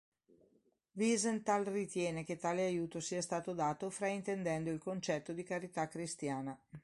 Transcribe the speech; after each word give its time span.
Wiesenthal 0.93 1.65
ritiene 1.65 2.23
che 2.23 2.35
tale 2.35 2.63
aiuto 2.65 2.99
sia 2.99 3.21
stato 3.21 3.53
dato 3.53 3.91
fraintendendo 3.91 4.71
il 4.71 4.79
concetto 4.79 5.31
di 5.31 5.43
carità 5.43 5.87
cristiana. 5.87 6.59